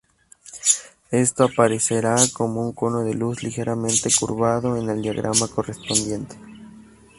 [1.11, 6.37] Esto aparecerá como un cono de luz ligeramente curvado en el diagrama correspondiente.